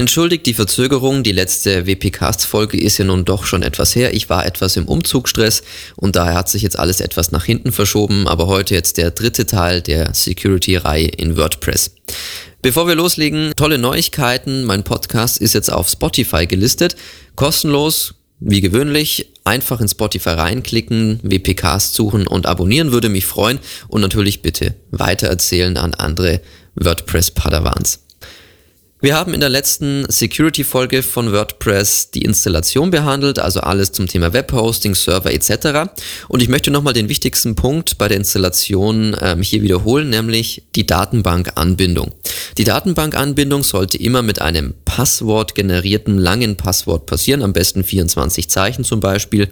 [0.00, 4.14] Entschuldigt die Verzögerung, die letzte WP-Cast-Folge ist ja nun doch schon etwas her.
[4.14, 5.62] Ich war etwas im Umzugsstress
[5.94, 9.44] und daher hat sich jetzt alles etwas nach hinten verschoben, aber heute jetzt der dritte
[9.44, 11.96] Teil der Security-Reihe in WordPress.
[12.62, 14.64] Bevor wir loslegen, tolle Neuigkeiten.
[14.64, 16.96] Mein Podcast ist jetzt auf Spotify gelistet.
[17.36, 23.58] Kostenlos, wie gewöhnlich, einfach in Spotify reinklicken, WPCast suchen und abonnieren würde mich freuen
[23.88, 26.40] und natürlich bitte weitererzählen an andere
[26.76, 28.00] WordPress-Padawans.
[29.02, 34.34] Wir haben in der letzten Security-Folge von WordPress die Installation behandelt, also alles zum Thema
[34.34, 35.90] Webhosting, Server etc.
[36.28, 40.86] Und ich möchte nochmal den wichtigsten Punkt bei der Installation ähm, hier wiederholen, nämlich die
[40.86, 42.12] Datenbankanbindung.
[42.58, 48.84] Die Datenbankanbindung sollte immer mit einem Passwort generierten langen Passwort passieren, am besten 24 Zeichen
[48.84, 49.48] zum Beispiel,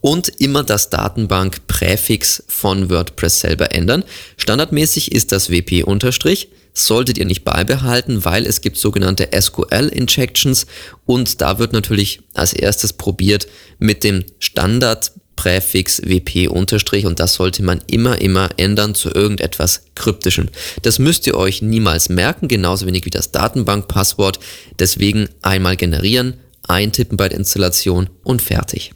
[0.00, 4.04] und immer das Datenbankpräfix von WordPress selber ändern.
[4.36, 10.66] Standardmäßig ist das WP unterstrich solltet ihr nicht beibehalten, weil es gibt sogenannte SQL-Injections
[11.06, 13.46] und da wird natürlich als erstes probiert
[13.78, 20.50] mit dem Standardpräfix WP unterstrich und das sollte man immer, immer ändern zu irgendetwas kryptischen.
[20.82, 24.38] Das müsst ihr euch niemals merken, genauso wenig wie das Datenbankpasswort.
[24.78, 26.34] Deswegen einmal generieren,
[26.66, 28.92] eintippen bei der Installation und fertig.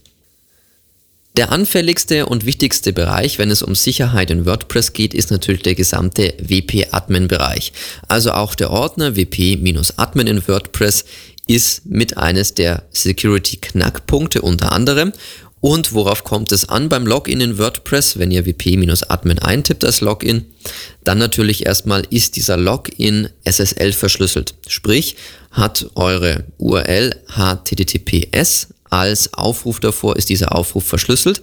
[1.36, 5.74] Der anfälligste und wichtigste Bereich, wenn es um Sicherheit in WordPress geht, ist natürlich der
[5.74, 7.74] gesamte WP-Admin-Bereich.
[8.08, 11.04] Also auch der Ordner WP-Admin in WordPress
[11.46, 15.12] ist mit eines der Security-Knackpunkte unter anderem.
[15.60, 20.46] Und worauf kommt es an beim Login in WordPress, wenn ihr WP-Admin eintippt als Login?
[21.04, 24.54] Dann natürlich erstmal ist dieser Login SSL verschlüsselt.
[24.68, 25.16] Sprich,
[25.50, 31.42] hat eure URL HTTPS als Aufruf davor ist dieser Aufruf verschlüsselt.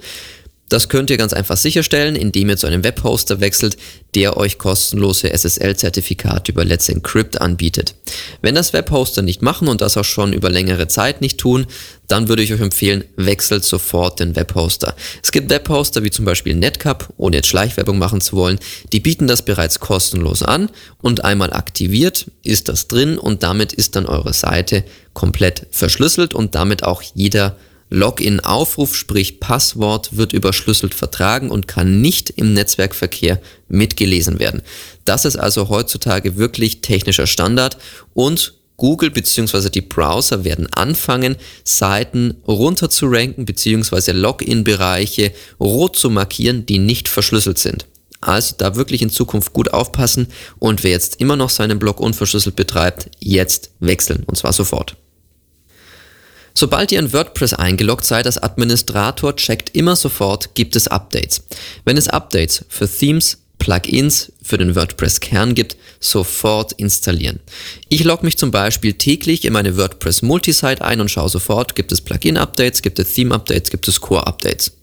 [0.74, 3.78] Das könnt ihr ganz einfach sicherstellen, indem ihr zu einem Webhoster wechselt,
[4.16, 7.94] der euch kostenlose SSL-Zertifikate über Let's Encrypt anbietet.
[8.42, 11.68] Wenn das Webhoster nicht machen und das auch schon über längere Zeit nicht tun,
[12.08, 14.96] dann würde ich euch empfehlen, wechselt sofort den Webhoster.
[15.22, 18.58] Es gibt Webhoster wie zum Beispiel Netcup, ohne jetzt Schleichwerbung machen zu wollen,
[18.94, 20.72] die bieten das bereits kostenlos an
[21.04, 26.56] und einmal aktiviert ist das drin und damit ist dann eure Seite komplett verschlüsselt und
[26.56, 27.58] damit auch jeder
[27.94, 34.64] Login-Aufruf, sprich Passwort, wird überschlüsselt vertragen und kann nicht im Netzwerkverkehr mitgelesen werden.
[35.06, 37.78] Das ist also heutzutage wirklich technischer Standard
[38.16, 39.70] und Google bzw.
[39.70, 44.12] die Browser werden anfangen, Seiten runter zu ranken bzw.
[44.12, 47.86] Login-Bereiche rot zu markieren, die nicht verschlüsselt sind.
[48.22, 52.56] Also da wirklich in Zukunft gut aufpassen und wer jetzt immer noch seinen Blog unverschlüsselt
[52.56, 54.96] betreibt, jetzt wechseln und zwar sofort.
[56.54, 61.44] Sobald ihr in WordPress eingeloggt seid als Administrator, checkt immer sofort, gibt es Updates.
[61.84, 67.40] Wenn es Updates für Themes, Plugins für den WordPress-Kern gibt, sofort installieren.
[67.88, 71.92] Ich logge mich zum Beispiel täglich in meine WordPress Multisite ein und schaue sofort, gibt
[71.92, 74.74] es Plugin-Updates, gibt es Theme-Updates, gibt es Core-Updates.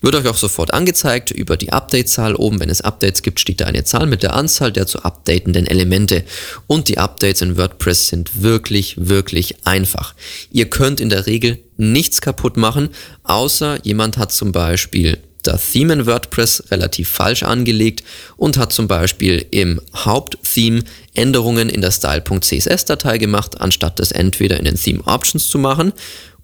[0.00, 2.60] Wird euch auch sofort angezeigt über die Update-Zahl oben.
[2.60, 6.24] Wenn es Updates gibt, steht da eine Zahl mit der Anzahl der zu updatenden Elemente.
[6.66, 10.14] Und die Updates in WordPress sind wirklich, wirklich einfach.
[10.50, 12.90] Ihr könnt in der Regel nichts kaputt machen,
[13.22, 18.02] außer jemand hat zum Beispiel das Theme in WordPress relativ falsch angelegt
[18.36, 20.82] und hat zum Beispiel im Haupttheme
[21.14, 25.92] Änderungen in der Style.css-Datei gemacht, anstatt das entweder in den Theme Options zu machen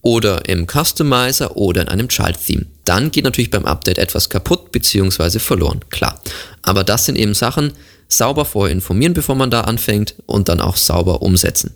[0.05, 2.67] oder im Customizer oder in einem Child Theme.
[2.85, 5.39] Dann geht natürlich beim Update etwas kaputt bzw.
[5.39, 6.21] verloren, klar.
[6.63, 7.73] Aber das sind eben Sachen,
[8.07, 11.75] sauber vorher informieren, bevor man da anfängt und dann auch sauber umsetzen.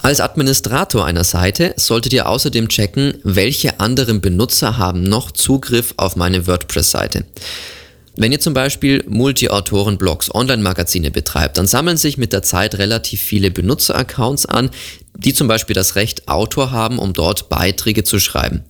[0.00, 6.16] Als Administrator einer Seite solltet ihr außerdem checken, welche anderen Benutzer haben noch Zugriff auf
[6.16, 7.24] meine WordPress-Seite.
[8.16, 13.50] Wenn ihr zum Beispiel Multi-Autoren-Blogs, Online-Magazine betreibt, dann sammeln sich mit der Zeit relativ viele
[13.50, 14.70] Benutzer-Accounts an,
[15.14, 18.64] die zum Beispiel das Recht Autor haben, um dort Beiträge zu schreiben.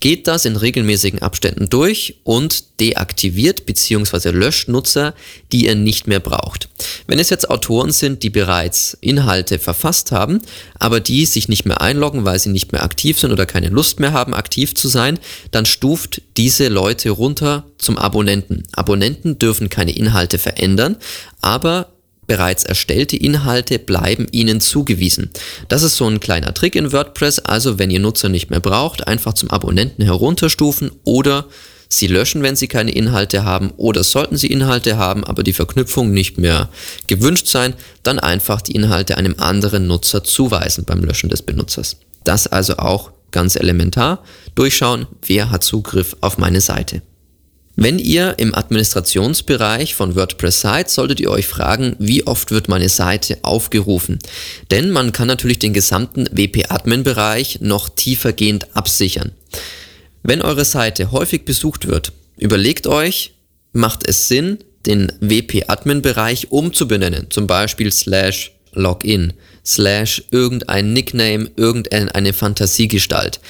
[0.00, 4.30] Geht das in regelmäßigen Abständen durch und deaktiviert bzw.
[4.30, 5.14] löscht Nutzer,
[5.52, 6.68] die ihr nicht mehr braucht.
[7.06, 10.42] Wenn es jetzt Autoren sind, die bereits Inhalte verfasst haben,
[10.78, 13.98] aber die sich nicht mehr einloggen, weil sie nicht mehr aktiv sind oder keine Lust
[13.98, 15.18] mehr haben, aktiv zu sein,
[15.50, 18.64] dann stuft diese Leute runter zum Abonnenten.
[18.72, 20.96] Abonnenten dürfen keine Inhalte verändern,
[21.40, 21.95] aber
[22.26, 25.30] bereits erstellte Inhalte bleiben Ihnen zugewiesen.
[25.68, 29.06] Das ist so ein kleiner Trick in WordPress, also wenn ihr Nutzer nicht mehr braucht,
[29.06, 31.46] einfach zum Abonnenten herunterstufen oder
[31.88, 36.12] Sie löschen, wenn Sie keine Inhalte haben oder sollten Sie Inhalte haben, aber die Verknüpfung
[36.12, 36.68] nicht mehr
[37.06, 41.96] gewünscht sein, dann einfach die Inhalte einem anderen Nutzer zuweisen beim Löschen des Benutzers.
[42.24, 44.24] Das also auch ganz elementar.
[44.54, 47.02] Durchschauen, wer hat Zugriff auf meine Seite.
[47.78, 52.88] Wenn ihr im Administrationsbereich von WordPress seid, solltet ihr euch fragen, wie oft wird meine
[52.88, 54.18] Seite aufgerufen?
[54.70, 59.32] Denn man kann natürlich den gesamten WP-Admin-Bereich noch tiefergehend absichern.
[60.22, 63.34] Wenn eure Seite häufig besucht wird, überlegt euch,
[63.72, 69.34] macht es Sinn, den WP-Admin-Bereich umzubenennen, zum Beispiel slash Login,
[69.66, 73.40] slash irgendein Nickname, irgendeine Fantasiegestalt.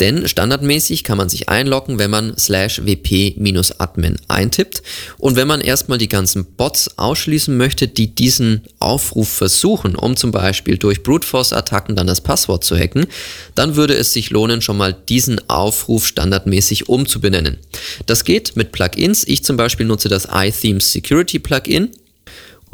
[0.00, 4.82] Denn standardmäßig kann man sich einloggen, wenn man slash wp-admin eintippt.
[5.18, 10.32] Und wenn man erstmal die ganzen Bots ausschließen möchte, die diesen Aufruf versuchen, um zum
[10.32, 13.06] Beispiel durch Brute Force Attacken dann das Passwort zu hacken,
[13.54, 17.58] dann würde es sich lohnen, schon mal diesen Aufruf standardmäßig umzubenennen.
[18.06, 19.24] Das geht mit Plugins.
[19.26, 21.90] Ich zum Beispiel nutze das iThemes Security Plugin.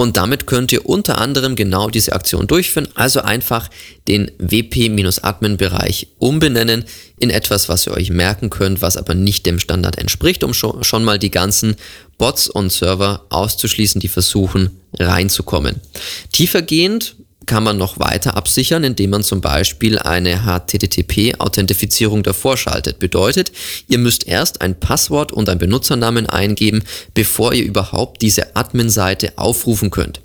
[0.00, 3.69] Und damit könnt ihr unter anderem genau diese Aktion durchführen, also einfach
[4.08, 6.87] den WP-Admin-Bereich umbenennen
[7.19, 11.05] in etwas, was ihr euch merken könnt, was aber nicht dem Standard entspricht, um schon
[11.05, 11.76] mal die ganzen
[12.17, 15.82] Bots und Server auszuschließen, die versuchen reinzukommen.
[16.32, 17.17] Tiefergehend
[17.50, 23.00] kann man noch weiter absichern, indem man zum Beispiel eine HTTP-Authentifizierung davor schaltet.
[23.00, 23.50] Bedeutet,
[23.88, 29.91] ihr müsst erst ein Passwort und ein Benutzernamen eingeben, bevor ihr überhaupt diese Admin-Seite aufrufen
[29.91, 30.20] könnt.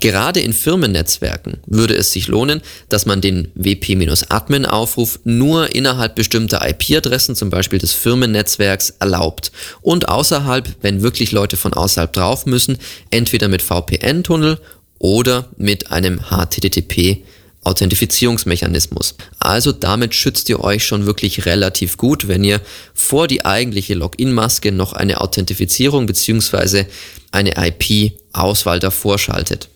[0.00, 7.36] Gerade in Firmennetzwerken würde es sich lohnen, dass man den WP-Admin-Aufruf nur innerhalb bestimmter IP-Adressen,
[7.36, 9.52] zum Beispiel des Firmennetzwerks, erlaubt
[9.82, 12.78] und außerhalb, wenn wirklich Leute von außerhalb drauf müssen,
[13.10, 14.58] entweder mit VPN-Tunnel
[14.98, 17.24] oder mit einem HTTP
[17.64, 19.14] Authentifizierungsmechanismus.
[19.38, 22.60] Also damit schützt ihr euch schon wirklich relativ gut, wenn ihr
[22.92, 26.84] vor die eigentliche Login-Maske noch eine Authentifizierung bzw.
[27.32, 29.68] eine IP-Auswahl davor schaltet.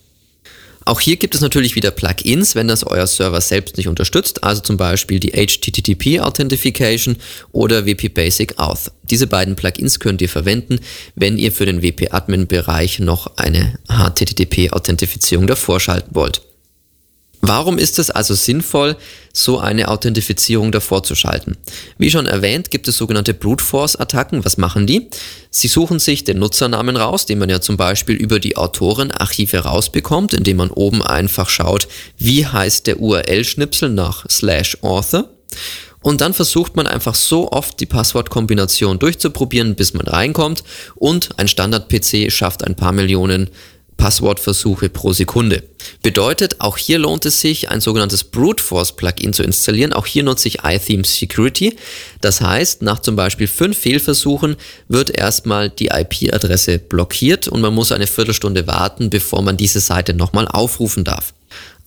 [0.89, 4.63] Auch hier gibt es natürlich wieder Plugins, wenn das euer Server selbst nicht unterstützt, also
[4.63, 7.17] zum Beispiel die HTTP Authentification
[7.51, 8.91] oder WP Basic Auth.
[9.03, 10.79] Diese beiden Plugins könnt ihr verwenden,
[11.13, 16.41] wenn ihr für den WP Admin Bereich noch eine HTTP Authentifizierung davor schalten wollt.
[17.41, 18.97] Warum ist es also sinnvoll,
[19.33, 21.57] so eine Authentifizierung davor zu schalten?
[21.97, 24.43] Wie schon erwähnt, gibt es sogenannte Brute Force Attacken.
[24.43, 25.09] Was machen die?
[25.49, 30.33] Sie suchen sich den Nutzernamen raus, den man ja zum Beispiel über die Autorenarchive rausbekommt,
[30.33, 31.87] indem man oben einfach schaut,
[32.17, 35.29] wie heißt der URL-Schnipsel nach slash author.
[36.01, 40.63] Und dann versucht man einfach so oft die Passwortkombination durchzuprobieren, bis man reinkommt
[40.95, 43.49] und ein Standard-PC schafft ein paar Millionen
[43.99, 45.61] Passwortversuche pro Sekunde.
[46.01, 49.93] Bedeutet, auch hier lohnt es sich, ein sogenanntes Brute Force Plugin zu installieren.
[49.93, 51.75] Auch hier nutze ich iThemes Security.
[52.21, 54.55] Das heißt, nach zum Beispiel fünf Fehlversuchen
[54.87, 60.13] wird erstmal die IP-Adresse blockiert und man muss eine Viertelstunde warten, bevor man diese Seite
[60.13, 61.33] nochmal aufrufen darf.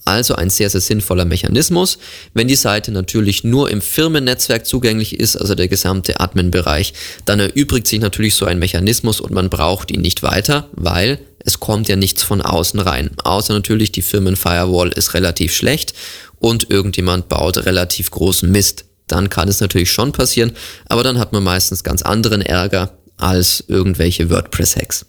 [0.05, 1.97] Also ein sehr, sehr sinnvoller Mechanismus.
[2.33, 6.93] Wenn die Seite natürlich nur im Firmennetzwerk zugänglich ist, also der gesamte Admin-Bereich,
[7.25, 11.59] dann erübrigt sich natürlich so ein Mechanismus und man braucht ihn nicht weiter, weil es
[11.59, 13.11] kommt ja nichts von außen rein.
[13.23, 15.93] Außer natürlich die Firmenfirewall ist relativ schlecht
[16.39, 18.85] und irgendjemand baut relativ großen Mist.
[19.07, 20.53] Dann kann es natürlich schon passieren,
[20.87, 25.05] aber dann hat man meistens ganz anderen Ärger als irgendwelche WordPress-Hacks.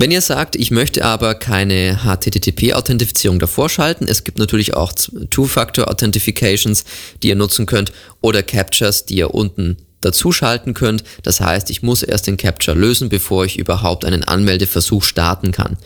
[0.00, 6.84] Wenn ihr sagt, ich möchte aber keine HTTP-Authentifizierung davor schalten, es gibt natürlich auch Two-Factor-Authentifications,
[7.22, 7.92] die ihr nutzen könnt
[8.22, 11.04] oder Captures, die ihr unten dazu schalten könnt.
[11.22, 15.76] Das heißt, ich muss erst den Capture lösen, bevor ich überhaupt einen Anmeldeversuch starten kann.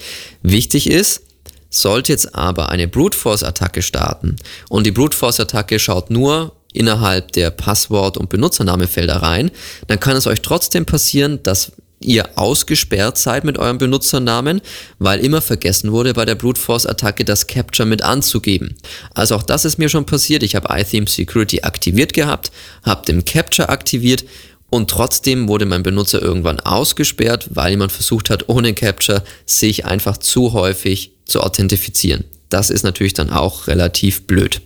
[0.44, 1.22] Wichtig ist,
[1.68, 4.36] sollte jetzt aber eine Brute Force Attacke starten
[4.68, 9.50] und die Brute Force Attacke schaut nur innerhalb der Passwort- und Benutzernamefelder rein,
[9.88, 11.72] dann kann es euch trotzdem passieren, dass
[12.04, 14.60] ihr ausgesperrt seid mit eurem Benutzernamen,
[14.98, 18.76] weil immer vergessen wurde bei der Brute Force Attacke das Capture mit anzugeben.
[19.14, 20.42] Also auch das ist mir schon passiert.
[20.42, 22.52] Ich habe iTheme Security aktiviert gehabt,
[22.84, 24.24] habe den Capture aktiviert
[24.70, 30.18] und trotzdem wurde mein Benutzer irgendwann ausgesperrt, weil jemand versucht hat, ohne Capture sich einfach
[30.18, 32.24] zu häufig zu authentifizieren.
[32.48, 34.60] Das ist natürlich dann auch relativ blöd.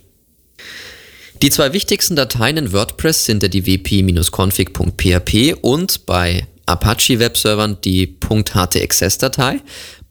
[1.42, 8.18] Die zwei wichtigsten Dateien in WordPress sind ja die wp-config.php und bei Apache Webservern die
[8.20, 9.60] .htaccess-Datei.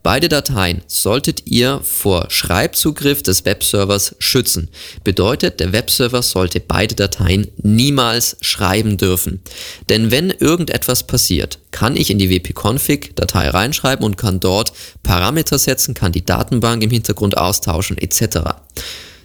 [0.03, 4.69] Beide Dateien solltet ihr vor Schreibzugriff des Webservers schützen.
[5.03, 9.41] Bedeutet, der Webserver sollte beide Dateien niemals schreiben dürfen.
[9.89, 14.71] Denn wenn irgendetwas passiert, kann ich in die wp-config-Datei reinschreiben und kann dort
[15.03, 18.37] Parameter setzen, kann die Datenbank im Hintergrund austauschen etc.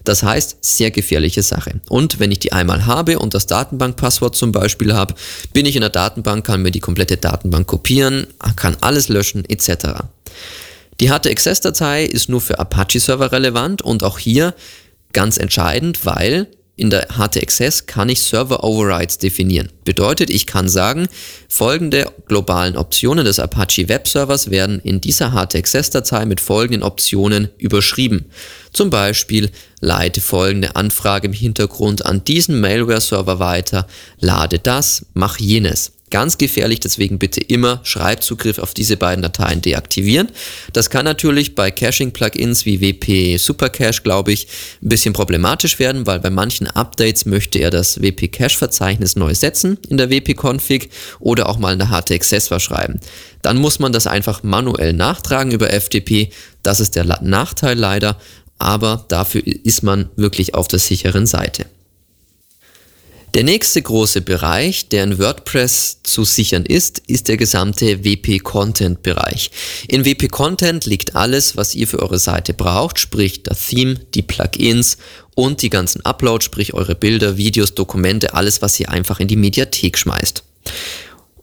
[0.05, 1.81] Das heißt, sehr gefährliche Sache.
[1.89, 5.15] Und wenn ich die einmal habe und das Datenbankpasswort zum Beispiel habe,
[5.53, 10.03] bin ich in der Datenbank, kann mir die komplette Datenbank kopieren, kann alles löschen etc.
[11.01, 14.55] Die HT-Access-Datei ist nur für Apache-Server relevant und auch hier
[15.13, 16.49] ganz entscheidend, weil
[16.83, 19.69] in der HT-Access kann ich Server Overrides definieren.
[19.85, 21.07] Bedeutet, ich kann sagen,
[21.47, 28.25] folgende globalen Optionen des Apache Web Servers werden in dieser HT-Access-Datei mit folgenden Optionen überschrieben.
[28.73, 33.87] Zum Beispiel leite folgende Anfrage im Hintergrund an diesen Malware-Server weiter,
[34.19, 35.93] lade das, mach jenes.
[36.13, 40.29] Ganz gefährlich, deswegen bitte immer Schreibzugriff auf diese beiden Dateien deaktivieren.
[40.75, 44.47] Das kann natürlich bei Caching-Plugins wie WP Supercache, glaube ich,
[44.83, 49.97] ein bisschen problematisch werden, weil bei manchen Updates möchte er das WP-Cache-Verzeichnis neu setzen in
[49.97, 53.01] der WP-Config oder auch mal eine harte Accessor schreiben.
[53.41, 56.29] Dann muss man das einfach manuell nachtragen über FTP.
[56.63, 58.21] Das ist der Nachteil leider,
[58.59, 61.65] aber dafür ist man wirklich auf der sicheren Seite.
[63.35, 69.51] Der nächste große Bereich, der in WordPress zu sichern ist, ist der gesamte WP-Content-Bereich.
[69.89, 74.99] In WP-Content liegt alles, was ihr für eure Seite braucht, sprich das Theme, die Plugins
[75.35, 79.37] und die ganzen Uploads, sprich eure Bilder, Videos, Dokumente, alles, was ihr einfach in die
[79.37, 80.43] Mediathek schmeißt.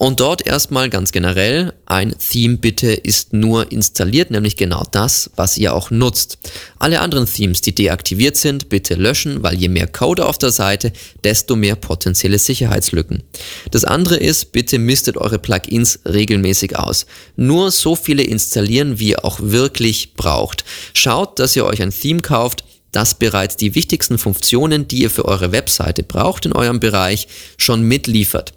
[0.02, 5.58] Und dort erstmal ganz generell, ein Theme bitte ist nur installiert, nämlich genau das, was
[5.58, 6.38] ihr auch nutzt.
[6.78, 10.94] Alle anderen Themes, die deaktiviert sind, bitte löschen, weil je mehr Code auf der Seite,
[11.26, 13.24] desto mehr potenzielle Sicherheitslücken.
[13.72, 17.06] Das andere ist, bitte mistet eure Plugins regelmäßig aus.
[17.36, 20.64] Nur so viele installieren, wie ihr auch wirklich braucht.
[20.94, 22.64] Schaut, dass ihr euch ein Theme kauft,
[22.94, 27.28] das bereits die wichtigsten Funktionen, die ihr für eure Webseite braucht in eurem Bereich,
[27.58, 28.54] schon mitliefert.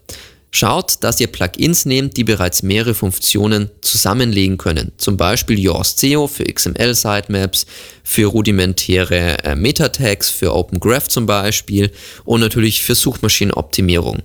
[0.55, 4.93] Schaut, dass ihr Plugins nehmt, die bereits mehrere Funktionen zusammenlegen können.
[4.99, 7.65] Zum Beispiel Yours SEO für XML Sitemaps,
[8.05, 11.91] für rudimentäre äh, Meta-Tags, für Open Graph zum Beispiel
[12.25, 14.23] und natürlich für Suchmaschinenoptimierung.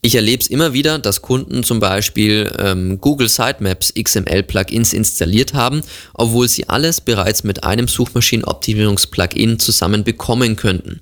[0.00, 5.54] Ich erlebe es immer wieder, dass Kunden zum Beispiel ähm, Google Sitemaps XML Plugins installiert
[5.54, 5.82] haben,
[6.14, 11.00] obwohl sie alles bereits mit einem Suchmaschinenoptimierungs-Plugin zusammen bekommen könnten.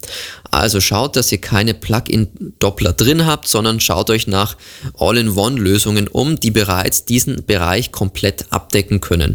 [0.50, 4.56] Also schaut, dass ihr keine Plugin-Doppler drin habt, sondern schaut euch nach
[4.98, 9.34] All-in-One-Lösungen um, die bereits diesen Bereich komplett abdecken können.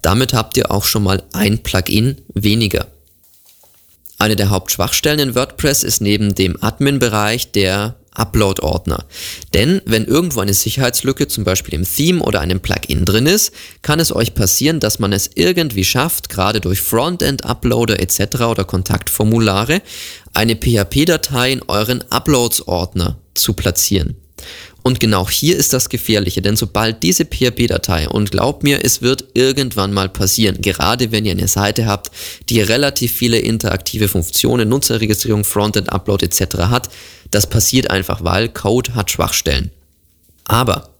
[0.00, 2.86] Damit habt ihr auch schon mal ein Plugin weniger.
[4.18, 9.04] Eine der Hauptschwachstellen in WordPress ist neben dem Admin-Bereich der Upload-Ordner.
[9.54, 13.52] Denn wenn irgendwo eine Sicherheitslücke zum Beispiel im Theme oder einem Plugin drin ist,
[13.82, 18.42] kann es euch passieren, dass man es irgendwie schafft, gerade durch Frontend-Uploader etc.
[18.42, 19.82] oder Kontaktformulare,
[20.32, 24.16] eine PHP-Datei in euren Uploads-Ordner zu platzieren.
[24.82, 29.24] Und genau hier ist das Gefährliche, denn sobald diese PHP-Datei, und glaubt mir, es wird
[29.34, 32.10] irgendwann mal passieren, gerade wenn ihr eine Seite habt,
[32.48, 36.56] die relativ viele interaktive Funktionen, Nutzerregistrierung, Frontend, Upload etc.
[36.62, 36.88] hat,
[37.30, 39.70] das passiert einfach, weil Code hat Schwachstellen.
[40.44, 40.90] Aber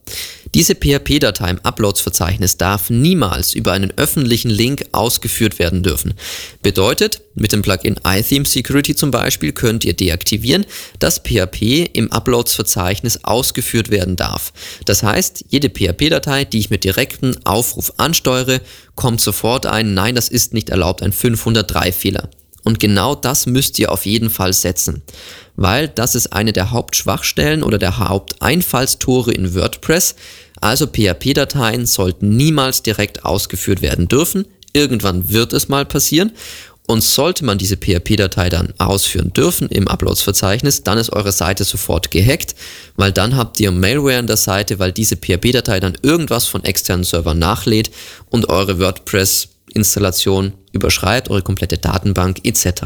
[0.55, 6.13] diese PHP-Datei im Uploads-Verzeichnis darf niemals über einen öffentlichen Link ausgeführt werden dürfen.
[6.63, 10.67] Bedeutet, mit dem Plugin iTheme Security zum Beispiel könnt ihr deaktivieren,
[10.99, 14.53] dass PHP im Uploads-Verzeichnis ausgeführt werden darf.
[14.85, 18.61] Das heißt, jede PHP-Datei, die ich mit direktem Aufruf ansteuere,
[18.95, 22.29] kommt sofort ein, nein, das ist nicht erlaubt, ein 503-Fehler.
[22.65, 25.03] Und genau das müsst ihr auf jeden Fall setzen,
[25.57, 30.15] weil das ist eine der Hauptschwachstellen oder der Haupteinfallstore in WordPress.
[30.61, 34.47] Also PHP-Dateien sollten niemals direkt ausgeführt werden dürfen.
[34.73, 36.33] Irgendwann wird es mal passieren.
[36.87, 42.11] Und sollte man diese PHP-Datei dann ausführen dürfen im Uploads-Verzeichnis, dann ist eure Seite sofort
[42.11, 42.57] gehackt,
[42.97, 47.05] weil dann habt ihr Malware an der Seite, weil diese PHP-Datei dann irgendwas von externen
[47.05, 47.93] Servern nachlädt
[48.31, 52.83] und eure WordPress Installation überschreibt, eure komplette Datenbank etc.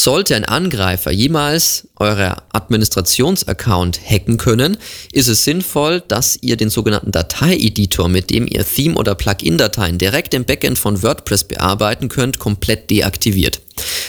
[0.00, 4.76] Sollte ein Angreifer jemals euer Administrationsaccount hacken können,
[5.10, 10.34] ist es sinnvoll, dass ihr den sogenannten Dateieditor, mit dem ihr Theme- oder Plugin-Dateien direkt
[10.34, 13.60] im Backend von WordPress bearbeiten könnt, komplett deaktiviert.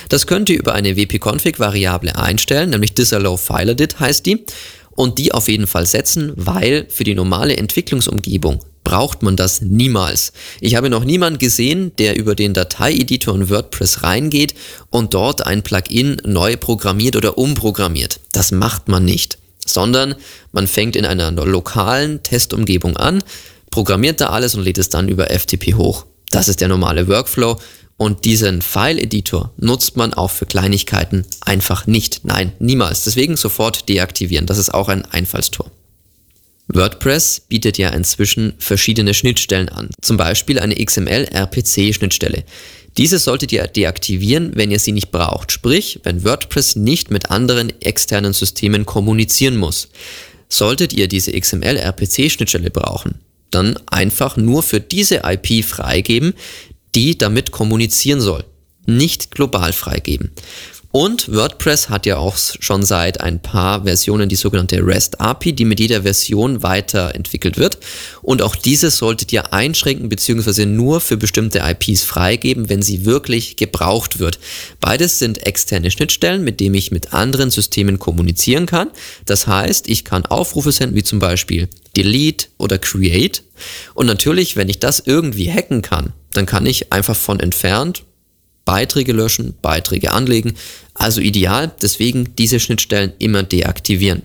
[0.10, 3.39] Das könnt ihr über eine wp-config-Variable einstellen, nämlich disallow
[4.00, 4.46] heißt die,
[5.00, 10.34] und die auf jeden Fall setzen, weil für die normale Entwicklungsumgebung braucht man das niemals.
[10.60, 14.56] Ich habe noch niemanden gesehen, der über den Dateieditor in WordPress reingeht
[14.89, 18.20] und dort ein Plugin neu programmiert oder umprogrammiert.
[18.34, 20.15] Das macht man nicht, sondern
[20.51, 23.24] man fängt in einer lokalen Testumgebung an,
[23.72, 26.08] programmiert da alles und lädt es dann über FTP hoch.
[26.29, 27.58] Das ist der normale Workflow
[28.00, 32.22] und diesen File-Editor nutzt man auch für Kleinigkeiten einfach nicht.
[32.24, 33.03] Nein, niemals.
[33.03, 34.46] Deswegen sofort deaktivieren.
[34.46, 35.70] Das ist auch ein Einfallstor.
[36.70, 42.46] WordPress bietet ja inzwischen verschiedene Schnittstellen an, zum Beispiel eine XML-RPC-Schnittstelle.
[42.96, 47.74] Diese solltet ihr deaktivieren, wenn ihr sie nicht braucht, sprich, wenn WordPress nicht mit anderen
[47.82, 49.89] externen Systemen kommunizieren muss.
[50.48, 53.15] Solltet ihr diese XML-RPC-Schnittstelle brauchen,
[53.51, 56.34] dann einfach nur für diese IP freigeben,
[56.96, 58.46] die damit kommunizieren soll.
[58.86, 60.31] Nicht global freigeben.
[60.91, 65.65] Und WordPress hat ja auch schon seit ein paar Versionen die sogenannte REST API, die
[65.65, 67.77] mit jeder Version weiterentwickelt wird.
[68.24, 70.65] Und auch diese solltet ihr einschränken bzw.
[70.65, 74.39] nur für bestimmte IPs freigeben, wenn sie wirklich gebraucht wird.
[74.79, 78.89] Beides sind externe Schnittstellen, mit denen ich mit anderen Systemen kommunizieren kann.
[79.25, 83.43] Das heißt, ich kann Aufrufe senden, wie zum Beispiel Delete oder Create.
[83.93, 88.03] Und natürlich, wenn ich das irgendwie hacken kann, dann kann ich einfach von entfernt
[88.69, 90.53] Beiträge löschen, Beiträge anlegen.
[90.93, 94.21] Also ideal, deswegen diese Schnittstellen immer deaktivieren.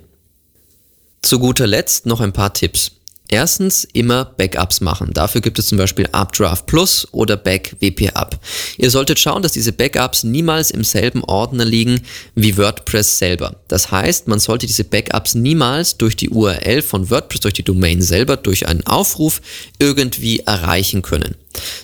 [1.23, 2.91] Zu guter Letzt noch ein paar Tipps.
[3.27, 5.15] Erstens immer Backups machen.
[5.15, 8.39] Dafür gibt es zum Beispiel Updraft Plus oder BackWP-Up.
[8.77, 12.03] Ihr solltet schauen, dass diese Backups niemals im selben Ordner liegen
[12.35, 13.57] wie WordPress selber.
[13.69, 18.03] Das heißt, man sollte diese Backups niemals durch die URL von WordPress, durch die Domain
[18.03, 19.41] selber, durch einen Aufruf
[19.79, 21.35] irgendwie erreichen können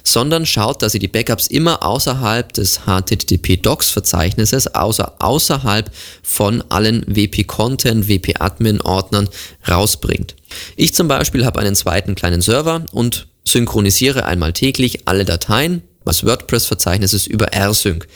[0.02, 5.90] sondern schaut, dass ihr die Backups immer außerhalb des HTTP-Docs-Verzeichnisses, außer außerhalb
[6.22, 9.28] von allen WP-Content, WP-Admin-Ordnern
[9.68, 10.36] rausbringt.
[10.76, 16.24] Ich zum Beispiel habe einen zweiten kleinen Server und synchronisiere einmal täglich alle Dateien was
[16.24, 18.06] WordPress-Verzeichnisses über rsync.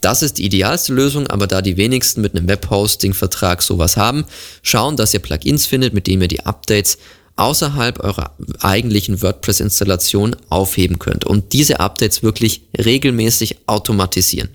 [0.00, 4.24] Das ist die idealste Lösung, aber da die wenigsten mit einem Webhosting-Vertrag sowas haben,
[4.62, 6.98] schauen, dass ihr Plugins findet, mit denen ihr die Updates
[7.36, 14.50] außerhalb eurer eigentlichen WordPress-Installation aufheben könnt und diese Updates wirklich regelmäßig automatisieren.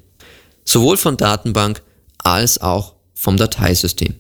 [0.63, 1.81] Sowohl von Datenbank
[2.17, 4.15] als auch vom Dateisystem.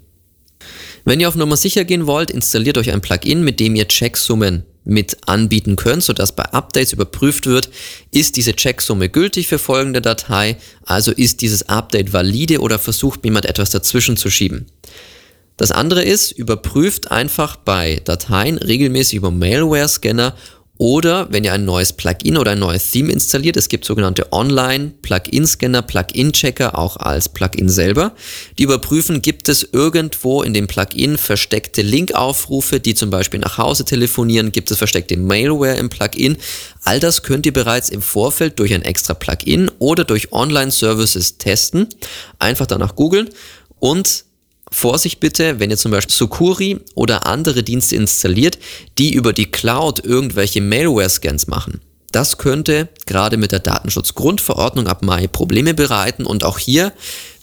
[1.05, 4.63] Wenn ihr auf Nummer sicher gehen wollt, installiert euch ein Plugin, mit dem ihr Checksummen
[4.83, 7.69] mit anbieten könnt, sodass bei Updates überprüft wird,
[8.11, 13.45] ist diese Checksumme gültig für folgende Datei, also ist dieses Update valide oder versucht jemand
[13.45, 14.65] etwas dazwischen zu schieben.
[15.59, 20.33] Das andere ist, überprüft einfach bei Dateien regelmäßig über Malware-Scanner
[20.77, 25.81] oder wenn ihr ein neues Plugin oder ein neues Theme installiert, es gibt sogenannte Online-Plugin-Scanner,
[25.81, 28.15] Plugin-Checker, auch als Plugin selber.
[28.57, 33.83] Die überprüfen, gibt es irgendwo in dem Plugin versteckte Link-Aufrufe, die zum Beispiel nach Hause
[33.83, 36.37] telefonieren, gibt es versteckte Malware im Plugin.
[36.85, 41.89] All das könnt ihr bereits im Vorfeld durch ein extra Plugin oder durch Online-Services testen.
[42.39, 43.29] Einfach danach googeln
[43.79, 44.23] und
[44.71, 48.59] Vorsicht bitte, wenn ihr zum Beispiel Sukuri oder andere Dienste installiert,
[48.97, 51.81] die über die Cloud irgendwelche Malware-Scans machen.
[52.11, 56.91] Das könnte gerade mit der Datenschutzgrundverordnung ab Mai Probleme bereiten und auch hier,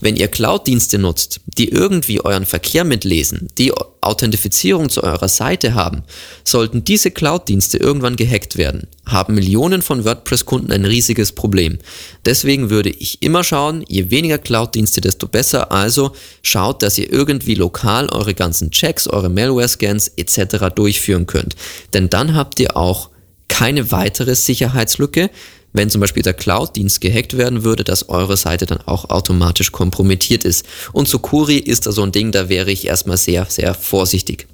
[0.00, 6.02] wenn ihr Cloud-Dienste nutzt, die irgendwie euren Verkehr mitlesen, die Authentifizierung zu eurer Seite haben,
[6.44, 11.78] sollten diese Cloud-Dienste irgendwann gehackt werden, haben Millionen von WordPress-Kunden ein riesiges Problem.
[12.24, 15.72] Deswegen würde ich immer schauen, je weniger Cloud-Dienste, desto besser.
[15.72, 20.66] Also schaut, dass ihr irgendwie lokal eure ganzen Checks, eure Malware-Scans etc.
[20.74, 21.56] durchführen könnt.
[21.94, 23.10] Denn dann habt ihr auch
[23.48, 25.30] keine weitere Sicherheitslücke,
[25.76, 30.44] wenn zum Beispiel der Cloud-Dienst gehackt werden würde, dass eure Seite dann auch automatisch kompromittiert
[30.44, 30.66] ist.
[30.92, 34.46] Und zu Kuri ist da so ein Ding, da wäre ich erstmal sehr, sehr vorsichtig.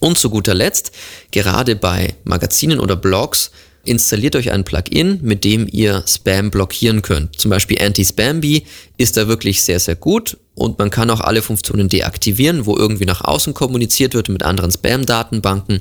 [0.00, 0.92] Und zu guter Letzt,
[1.30, 3.50] gerade bei Magazinen oder Blogs,
[3.84, 7.38] installiert euch ein Plugin, mit dem ihr Spam blockieren könnt.
[7.38, 8.62] Zum Beispiel Anti-Spam-Bee
[8.98, 13.06] ist da wirklich sehr, sehr gut und man kann auch alle Funktionen deaktivieren, wo irgendwie
[13.06, 15.80] nach außen kommuniziert wird mit anderen Spam-Datenbanken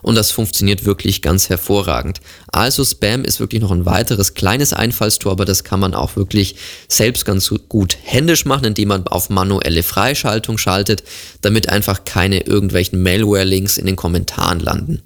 [0.00, 2.20] und das funktioniert wirklich ganz hervorragend.
[2.46, 6.56] Also Spam ist wirklich noch ein weiteres kleines Einfallstor, aber das kann man auch wirklich
[6.88, 11.04] selbst ganz gut händisch machen, indem man auf manuelle Freischaltung schaltet,
[11.42, 15.02] damit einfach keine irgendwelchen Malware-Links in den Kommentaren landen.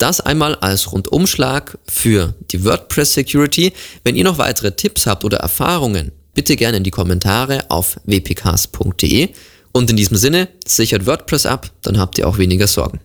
[0.00, 3.74] Das einmal als Rundumschlag für die WordPress Security.
[4.02, 9.28] Wenn ihr noch weitere Tipps habt oder Erfahrungen, bitte gerne in die Kommentare auf wpcast.de.
[9.72, 12.98] Und in diesem Sinne, sichert WordPress ab, dann habt ihr auch weniger Sorgen.